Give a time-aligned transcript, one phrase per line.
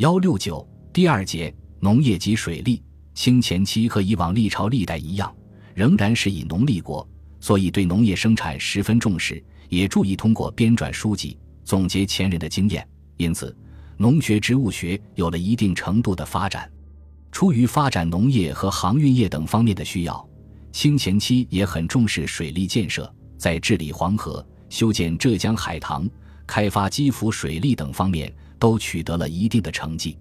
[0.00, 2.82] 幺六九第二节农业及水利。
[3.12, 5.30] 清前期和以往历朝历代一样，
[5.74, 7.06] 仍然是以农立国，
[7.38, 12.88] 所以对农业生产十分重视，也注意通过编撰书籍总结前人的经验。
[13.18, 13.54] 因此，
[13.98, 16.72] 农学、植物学有了一定程度的发展。
[17.30, 20.26] 出于发展农业和航运业等方面的需要，
[20.72, 26.08] 清前期也很重视水利建设，在治理黄河、修建浙江海塘、
[26.46, 30.16] 开发基辅水利等方面都取得了一定的成绩。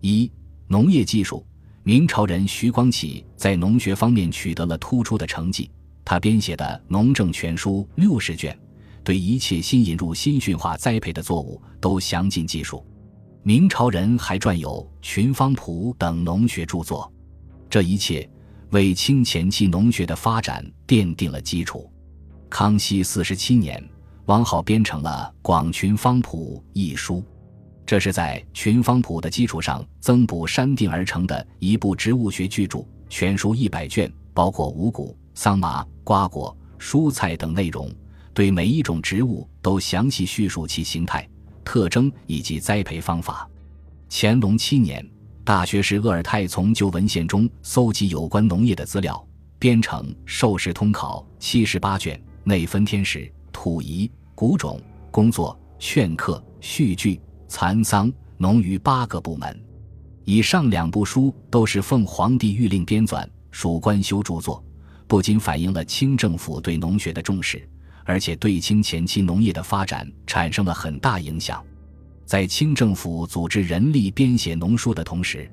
[0.00, 0.28] 一、
[0.66, 1.46] 农业技术，
[1.84, 5.70] 明朝人徐光启在农学方面取得了突出的成绩。
[6.04, 8.58] 他编写的《农政全书》六十卷，
[9.02, 12.84] 对一切新引入新驯化栽培的作物都详尽记述。
[13.42, 14.70] 明朝人还撰有
[15.06, 17.10] 《群芳谱》等农学著作，
[17.70, 18.28] 这一切
[18.70, 21.90] 为清前期农学的发展奠定了基础。
[22.50, 23.82] 康熙四十七年，
[24.26, 27.22] 王浩编成了《广群芳谱》一书，
[27.86, 32.84] 这是在《群芳谱》的基础上增补删定而成的一部植物学巨著。
[33.10, 37.88] 全书一百卷，包括五谷、桑麻、瓜果、蔬菜等内容，
[38.32, 41.28] 对每一种植物都详细叙述其形态。
[41.62, 43.48] 特征以及栽培方法。
[44.10, 45.06] 乾隆七年，
[45.44, 49.24] 大学士鄂尔泰从旧文献中搜集有关农业的资料，
[49.58, 54.80] 编成《授时通考》七十八卷，内分天时、土宜、谷种、
[55.10, 57.20] 工作、劝课、序句、
[57.56, 59.56] 蚕桑、农渔八个部门。
[60.24, 64.60] 以上两部书都是奉皇帝御令编纂，属官修著作，
[65.06, 67.64] 不仅反映了清政府对农学的重视。
[68.02, 71.64] 而且对清前期农业的发展产生了很大影响。
[72.26, 75.48] 在清政府组织人力编写农书的同时，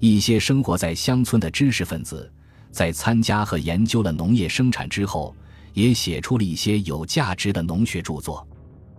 [0.00, 2.28] 一些生活在乡村的知识分子，
[2.72, 5.32] 在参加和研究了农业生产之后，
[5.72, 8.44] 也写出了一些有价值的农学著作。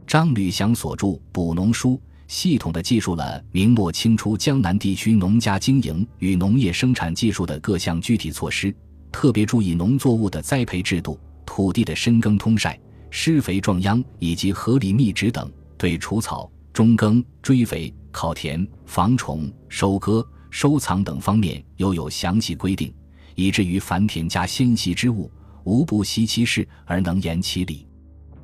[0.08, 1.92] 张吕祥所著《补农书》，
[2.30, 8.74] 系统地记述了明末清初江南地区农家经营与农业生产技术的各项具体措施，
[9.12, 11.20] 特别注意农作物的栽培制度。
[11.44, 22.94] 土地的深耕通晒、施肥壮秧以及合理密植等，对除草、中耕、追肥、烤田、防虫、收割、收藏等方面又有详细规定，
[23.34, 25.32] 以至于凡田家纤细之物，
[25.64, 27.88] 无不习其事而能言其理。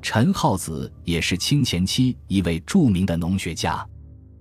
[0.05, 3.83] 陈浩子也是清前期一位著名的农学家，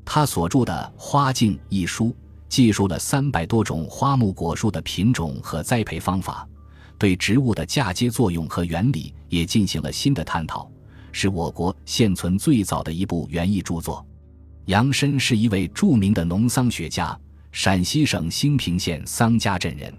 [0.05, 2.15] 他所著的《花镜》一书，
[2.51, 6.47] 记述了三百多种花木果树的品种和栽培方法。
[6.99, 10.71] 对植物的嫁接作用和原理也进行了新的探讨，
[11.13, 14.07] 是我国现存最早的一部园艺著作。
[14.67, 17.19] 杨深是一位著名的农桑学家，
[17.53, 19.91] 陕西省兴平县桑家镇人。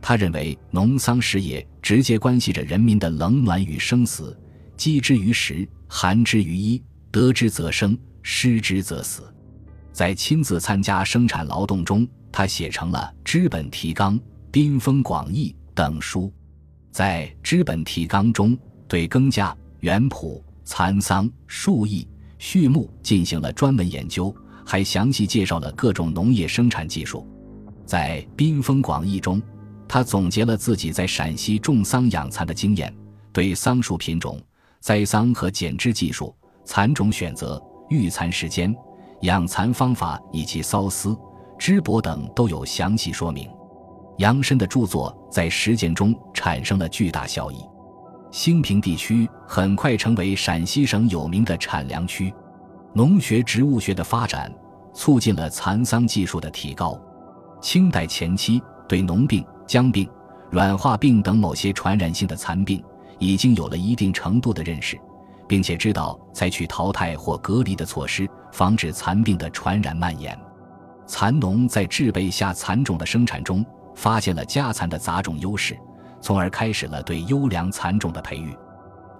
[0.00, 4.34] 他认为，农桑事业直接关系着人民的冷暖与生死，
[4.76, 9.22] 积之于食，寒之于衣，得之则生，失之则死。
[9.92, 14.18] 在亲自参加生产劳动中，他写成了《知本提纲》
[14.50, 15.54] 《宾风广义》。
[15.74, 16.32] 等书，
[16.92, 22.06] 在《知本提纲》中对耕稼、园圃、蚕桑、树艺、
[22.38, 24.32] 畜牧进行了专门研究，
[24.64, 27.26] 还详细介绍了各种农业生产技术。
[27.84, 29.42] 在《宾风广义》中，
[29.88, 32.94] 他总结了自己在陕西种桑养蚕的经验，
[33.32, 34.40] 对桑树品种、
[34.84, 36.36] 栽桑和剪枝技术、
[36.66, 37.58] 蚕种选择、
[37.88, 38.76] 育蚕时间、
[39.22, 41.16] 养蚕方法以及缫丝、
[41.58, 43.48] 织帛等都有详细说明。
[44.18, 47.64] 杨深的著作在实践中产生了巨大效益，
[48.30, 52.30] 兴平地区很快成为陕西省有名的产粮区。
[52.92, 54.54] 农学、植物学的发展
[54.92, 57.00] 促进了蚕桑技术的提高。
[57.58, 60.06] 清代前期对脓病、僵病、
[60.50, 62.84] 软化病等某些传染性的蚕病
[63.18, 64.98] 已经有了一定程度的认识，
[65.48, 70.38] 并且知道采取淘汰或隔离的措施，防止蚕病的传染蔓延。
[71.06, 73.64] 蚕农在制备下蚕种的生产中。
[73.96, 75.78] 发现了家蚕的杂种优势，
[76.20, 78.52] 从而开始了对优良蚕种的培育。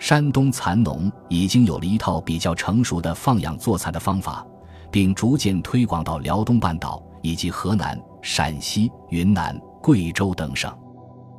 [0.00, 4.44] 山东蚕农已经有了一套比较成熟的放养做蚕的方法，
[4.90, 10.76] 并逐渐推广到辽东半岛以及河南、陕西、云南、贵州等省。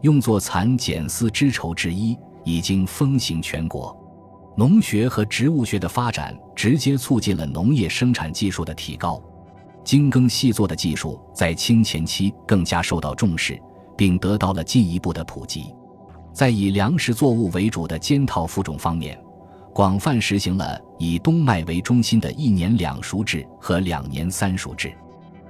[0.01, 3.93] 用作蚕茧丝织绸之衣已经风行全国。
[4.55, 9.21] 农学和植物学的发展直接促进了农业生产技术的提高。
[9.83, 13.61] 精耕细作的技术在清前期更加受到重视，
[13.97, 15.75] 并得到了进一步的普及。
[16.33, 19.21] 在以粮食作物为主的尖套腐种方面，
[19.73, 24.93] 广泛实行了以冬麦为中心的一年两熟制和两年三熟制。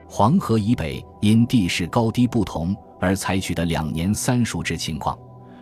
[0.07, 5.17] 黄河以北因地势高低不同而采取的两年三熟制情况，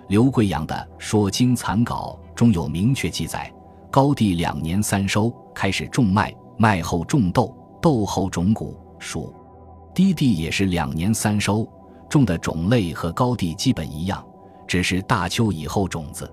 [0.07, 3.51] 刘贵阳的《说经残稿》中有明确记载：
[3.89, 7.55] 高地两年三收，开始种麦，麦后种豆。
[7.81, 9.29] 豆后种谷，黍。
[9.93, 11.67] 低地也是两年三收，
[12.07, 14.25] 种的种类和高地基本一样，
[14.65, 16.31] 只是大秋以后种子。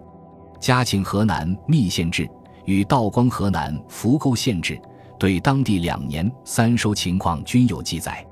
[0.61, 2.31] 嘉庆河南密县志
[2.67, 4.81] 与道光河南扶沟县志
[5.19, 8.25] 对当地两年三收情况均有记载。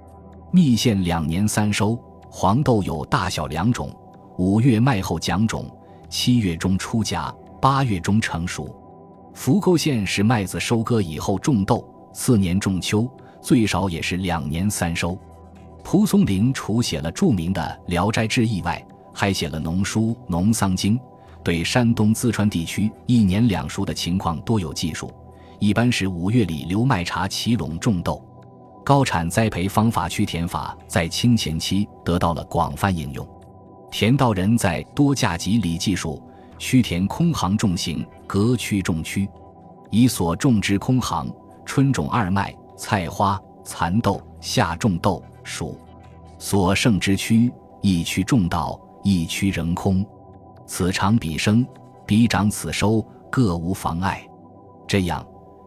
[0.53, 1.99] 密县两年三收，
[2.31, 3.91] 黄豆有大小两种，
[4.39, 5.69] 五月麦后讲种，
[6.09, 8.73] 七月中出荚，八月中成熟。
[9.35, 13.11] 扶沟县是麦子收割以后种豆，次年种秋。
[13.43, 15.19] 最少也是两年三收。
[15.83, 18.81] 蒲松龄除写了著名的《聊斋志异》外，
[19.13, 20.97] 还写了农书《农桑经》，
[21.43, 25.11] 对山东、淄川地区一年两熟的情况多有记述。
[25.59, 28.25] 一般是五月里留麦茬齐垄种豆。
[28.85, 33.29] 高产栽培方法区田法在清前期得到了广泛应用。
[33.91, 36.23] 田道人在《多价集》里记述：
[36.59, 39.29] 区田空行种行，隔区种区，
[39.91, 41.31] 以所种之空行，
[41.65, 42.55] 春种二麦。
[42.77, 45.75] 菜花蚕豆，夏种豆黍，
[46.39, 47.53] 所剩之区，
[47.83, 50.07] 一区种稻，一区仍空。
[50.65, 51.67] 此长彼生，
[52.07, 54.25] 彼长此收，各无妨碍。
[54.87, 55.27] 这样，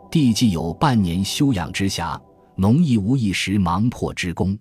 [0.10, 2.18] 地既有半年休养之暇，
[2.56, 4.58] 农亦无一时忙迫之功。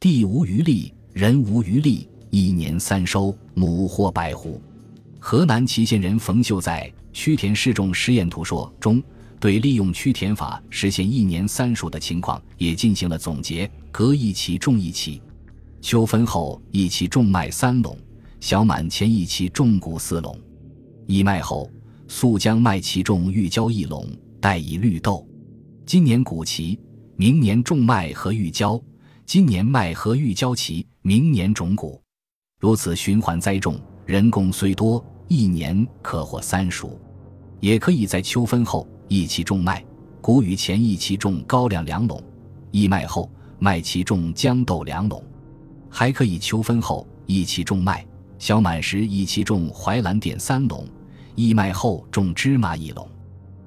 [0.00, 4.58] 地无余力，人无余力，一年三收，亩获百户。
[5.20, 9.02] 河南淇县人冯秀在《曲田试种实验图说》中。
[9.38, 15.20] 对利用区田法实现一年三熟的情况也进行了总结：隔一期种一期，
[15.82, 17.94] 秋分后一期种麦三垄，
[18.40, 20.34] 小满前一期种谷四垄，
[21.06, 21.70] 义麦后
[22.08, 24.08] 速将麦期种玉椒一垄，
[24.40, 25.28] 待以绿豆。
[25.84, 26.80] 今年谷齐，
[27.16, 28.82] 明年种麦和玉椒；
[29.26, 32.01] 今年麦和玉椒齐，明年种谷。
[32.62, 33.76] 如此循环栽种，
[34.06, 36.96] 人工虽多，一年可获三熟。
[37.58, 38.86] 也可以在秋分后。
[39.08, 39.84] 一期种麦，
[40.20, 42.18] 谷雨前一期种高粱两垄；
[42.70, 43.28] 义麦后
[43.58, 45.22] 麦期种豇豆两垄。
[45.90, 48.06] 还可以秋分后一期种麦，
[48.38, 50.86] 小满时一期种怀兰点三垄；
[51.34, 53.06] 义麦后种芝麻一垄。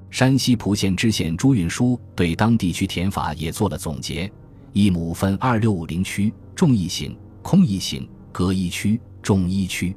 [0.09, 4.31] 山西蒲县知县朱运书对当地区田法也做了总结：
[4.71, 8.07] 一亩分二六五零区，种一行，空一行，
[8.37, 9.95] 隔一区种一区。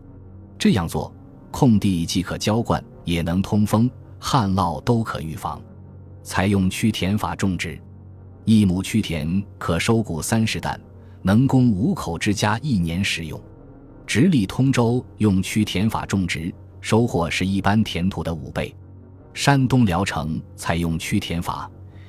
[0.56, 1.12] 这样做，
[1.50, 3.90] 空地既可浇灌，也能通风。
[4.20, 5.60] 旱涝都可预防，
[6.22, 7.76] 采用区田法种植，
[8.44, 10.80] 一亩区田可收谷三十担，
[11.20, 13.40] 能供五口之家一年食用。
[14.06, 18.72] 直隶通州用区田法种植，收获是一般田土的五倍。
[19.34, 21.68] 山东聊城采用区田法，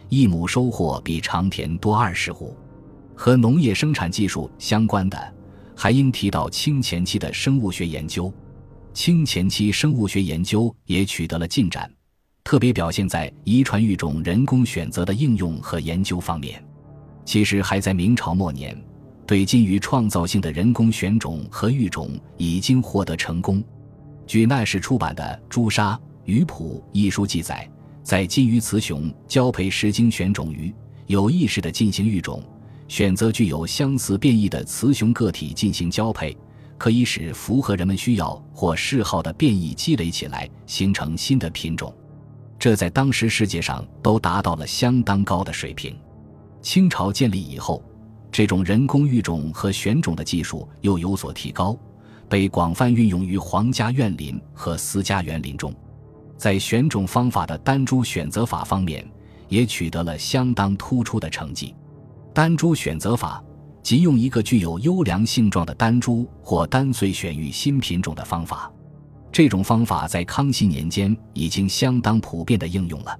[0.09, 2.55] 一亩收获比长田多二十户。
[3.15, 5.33] 和农业生产技术相关的，
[5.81, 8.29] 还应提到清前期的生物学研究。
[8.93, 11.89] 清前期生物学研究也取得了进展。
[12.43, 16.61] 特别表现在遗传育种人工选择的应用和研究方面。
[17.23, 18.77] 其实还在明朝末年，
[19.25, 23.63] 对金鱼创造性的人工选种和育种已经获得成功。
[24.27, 27.65] 据那时出版的《朱砂鱼谱》一书记载，
[28.03, 30.73] 在金鱼雌雄交配时经选种鱼，
[31.07, 32.43] 有意识地进行育种，
[32.89, 36.35] 选择具有相似变异的雌雄个体进行交配，
[36.75, 41.93] 可以使符合人们需要或嗜好的变异积累起来，形成新的品种。
[42.57, 45.95] 这在当时世界上都达到了相当高的水平。
[46.63, 47.81] 清朝建立以后，
[48.31, 51.77] 这种人工育种和选种的技术又有所提高，
[52.27, 55.71] 被广泛运用于皇家园林和私家园林中。
[56.37, 59.07] 在选种方法的单株选择法方面，
[59.47, 61.75] 也取得了相当突出的成绩。
[62.33, 63.43] 单株选择法
[63.81, 68.71] 即用一个具有优良性状的单株或单穗选育新品种的方法。
[69.31, 73.19] 这种方法在康熙年间已经相当普遍的应用了。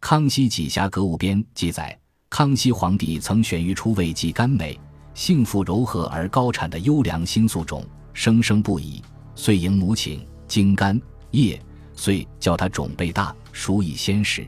[0.00, 1.96] 康熙几匣格物编记载，
[2.30, 4.78] 康熙皇帝曾选育出味极甘美、
[5.14, 9.02] 性富柔和而高产的优良新素种，生生不已，
[9.34, 11.00] 遂迎母请精干
[11.32, 11.60] 叶，
[11.94, 14.46] 遂叫它种倍大，熟以鲜食，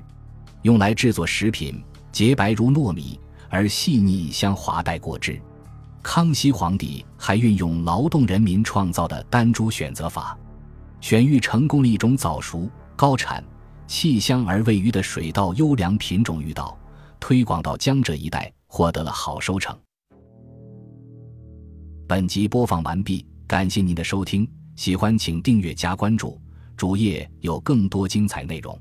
[0.62, 5.40] 用来制作食品，洁白如糯米，而细腻香滑带果汁。
[6.02, 10.38] 康熙皇帝还运用劳动人民创造的单株选择法。
[11.00, 13.44] 选育成功了一种早熟、高产、
[13.86, 16.74] 气香而味余的水稻优良品种玉稻，
[17.20, 19.78] 推广到江浙一带，获得了好收成。
[22.08, 26.40] 本集播放完毕，感谢您的收听，喜欢请订阅加关注，
[26.76, 28.78] 主页有更多精彩内容。